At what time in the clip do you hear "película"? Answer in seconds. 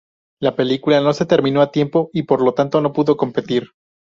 0.55-0.99